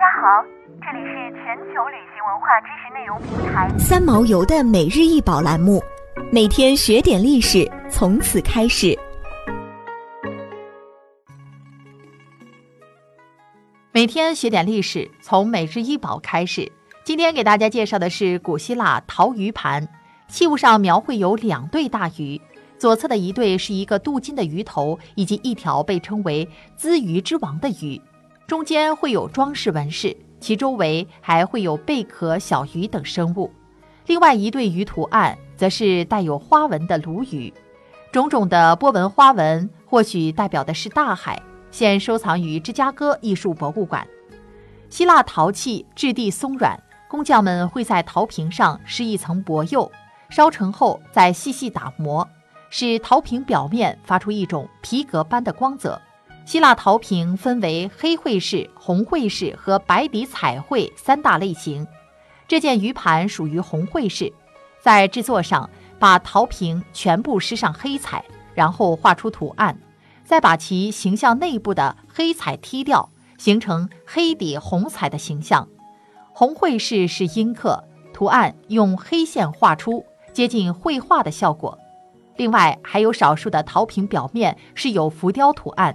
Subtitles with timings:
[0.00, 0.42] 大家好，
[0.80, 5.78] 这里是全球旅行文化知识内容平台三毛游的每日一宝栏目，
[6.32, 8.98] 每天学点历史，从此开始。
[13.92, 16.72] 每天学点历史，从每日一宝开始。
[17.04, 19.86] 今天给大家介绍的是古希腊陶鱼盘，
[20.28, 22.40] 器物上描绘有两对大鱼，
[22.78, 28.00] 左侧的一对是一个镀金的鱼头，以及一条被称为“资鱼之王”的鱼。
[28.50, 33.48] 中间会有装饰纹饰，其周围还会有贝壳、小鱼等生物。
[34.06, 37.54] 另外一对鱼图案则是带有花纹的鲈鱼，
[38.10, 41.40] 种种的波纹花纹或许代表的是大海。
[41.70, 44.04] 现收藏于芝加哥艺术博物馆。
[44.88, 46.76] 希腊陶器质地松软，
[47.08, 49.88] 工匠们会在陶瓶上施一层薄釉，
[50.28, 52.28] 烧成后再细细打磨，
[52.68, 56.02] 使陶瓶表面发出一种皮革般的光泽。
[56.44, 61.86] 希腊陶瓶分为黑绘式、红绘式和白底彩绘三大类型。
[62.48, 64.32] 这件鱼盘属于红绘式，
[64.82, 69.78] 在制作上把陶瓶全部施上黑彩，然后画出图案，
[70.24, 75.68] 再把其形象内部的黑彩剔掉，形成黑底红彩的形象。
[76.32, 81.78] 红绘式是阴刻，图案用黑线画出，接近绘画的效果。
[82.36, 85.94] 另外还有少数的陶瓶表面是有浮雕图案。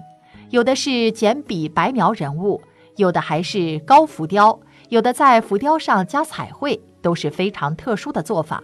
[0.56, 2.62] 有的是简笔白描人物，
[2.96, 8.64] 有的还是高浮雕，有的在浮雕上加彩绘，都是非常特殊的做法。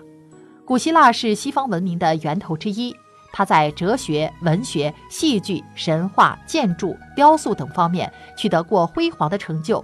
[0.63, 2.95] 古希腊是西方文明的源头之一，
[3.33, 9.83] 它在哲学、文学、戏剧、神话、建筑、雕塑等方面取得过辉煌的成就，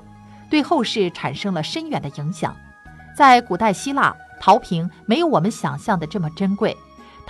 [0.50, 2.56] 对后世产生了深远的影响。
[3.18, 6.74] 在古代希腊，陶瓶没有我们想象的这么珍贵。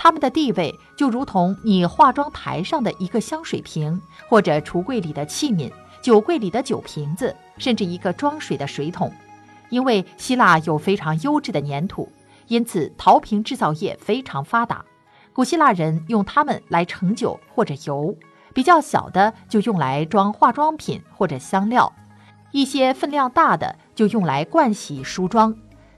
[0.00, 9.12] 他们的地位就如同你化妆台上的一个香水瓶，或者橱柜里的器皿、酒柜里的酒瓶子，甚至一个装水的水桶。
[9.70, 12.10] 因为希腊有非常优质的粘土，
[12.46, 14.84] 因此陶瓶制造业非常发达。
[15.32, 18.14] 古希腊人用它们来盛酒或者油，
[18.54, 21.92] 比较小的就用来装化妆品或者香料，
[22.52, 25.54] 一些分量大的就用来盥洗梳妆。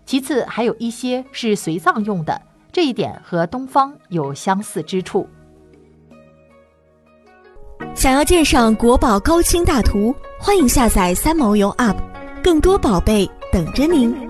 [0.07, 2.41] 其次还有一些是随葬用的。
[2.73, 5.29] 这一点和东方有相似之处。
[7.95, 11.97] 想要鉴赏国宝高清大图，欢迎下载三毛游 App，
[12.43, 14.30] 更多宝贝等着您。